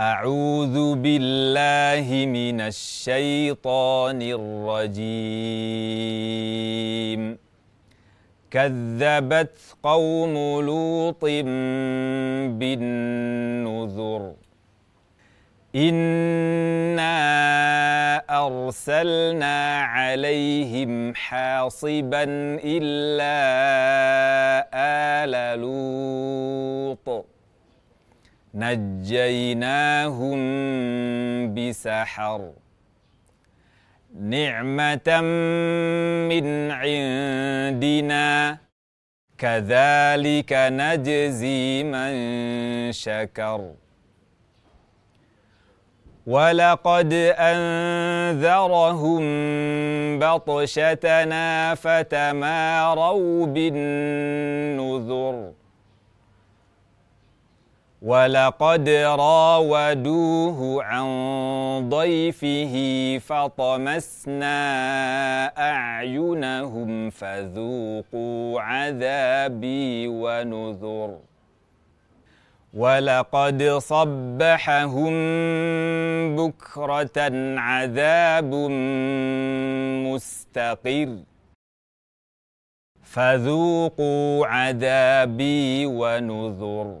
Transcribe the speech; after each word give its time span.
أعوذ 0.00 0.94
بالله 0.94 2.26
من 2.26 2.60
الشيطان 2.60 4.22
الرجيم. 4.22 5.18
كذبت 8.50 9.58
قوم 9.82 10.60
لوط 10.60 11.24
بالنذر. 12.58 14.32
إنا 15.76 17.16
أرسلنا 18.46 19.80
عليهم 19.82 21.14
حاصبا 21.14 22.24
إلا 22.64 23.38
آل 24.74 25.60
لوط. 25.60 27.37
نجيناهم 28.54 30.38
بسحر. 31.54 32.50
نعمة 34.20 35.20
من 36.28 36.70
عندنا. 36.70 38.58
كذلك 39.38 40.52
نجزي 40.52 41.82
من 41.82 42.12
شكر. 42.92 43.70
ولقد 46.26 47.12
أنذرهم 47.38 49.22
بطشتنا 50.18 51.74
فتماروا 51.74 53.46
بالنذر 53.46 54.87
ولقد 58.08 58.88
راودوه 58.88 60.84
عن 60.84 61.08
ضيفه 61.88 62.74
فطمسنا 63.18 64.56
أعينهم 65.58 67.10
فذوقوا 67.10 68.60
عذابي 68.60 70.08
ونذر. 70.08 71.18
ولقد 72.74 73.62
صبحهم 73.78 75.14
بكرة 76.36 77.18
عذاب 77.58 78.54
مستقر. 80.08 81.10
فذوقوا 83.02 84.46
عذابي 84.46 85.86
ونذر. 85.86 87.00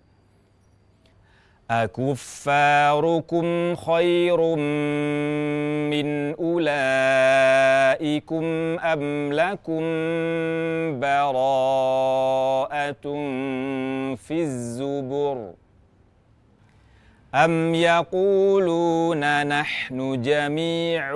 أكفاركم 1.71 3.75
خير 3.75 4.55
من 5.91 6.35
أولئكم 6.35 8.43
أم 8.79 9.33
لكم 9.33 9.81
براءة 10.99 13.01
في 14.15 14.41
الزبر 14.41 15.53
أم 17.35 17.75
يقولون 17.75 19.47
نحن 19.47 20.21
جميع 20.21 21.15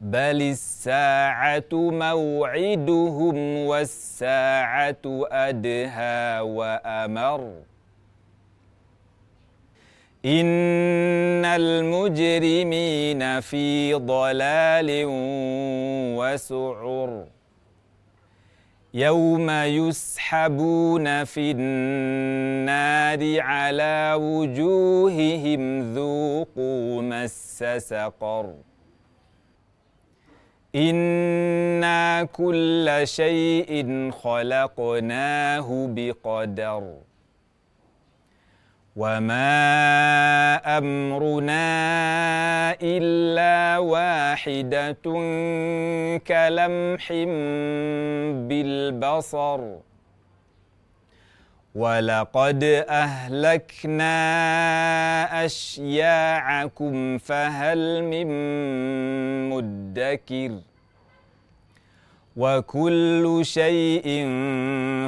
بل 0.01 0.43
الساعة 0.43 1.73
موعدهم 1.73 3.37
والساعة 3.67 5.05
أدهى 5.47 6.41
وأمر. 6.41 7.53
إن 10.25 11.45
المجرمين 11.45 13.41
في 13.41 13.95
ضلال 13.95 14.91
وسعر. 16.19 17.25
يوم 18.95 19.51
يسحبون 19.51 21.25
في 21.25 21.51
النار 21.51 23.41
على 23.41 24.15
وجوههم 24.17 25.95
ذوقوا 25.95 27.03
مس 27.03 27.65
سقر. 27.79 28.55
أنا 30.75 32.25
كل 32.25 33.01
شيء 33.05 34.11
خلقناه 34.11 35.87
بقدر. 35.91 36.95
وما 38.97 39.59
امرنا 40.79 42.14
إلا 42.99 43.79
واحدة 43.79 45.03
كلمح 46.27 47.13
بالبصر. 48.49 49.61
ولقد 51.75 52.65
أهلكنا 52.89 54.15
أشياعكم 55.45 57.19
فهل 57.19 58.03
من 58.05 58.29
مدكر؟ 59.51 60.61
وكل 62.37 63.41
شيء 63.43 64.29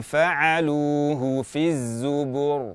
فعلوه 0.03 1.43
في 1.43 1.69
الزبر. 1.69 2.75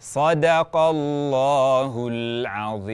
صدق 0.00 0.76
الله 0.76 2.08
العظيم. 2.12 2.88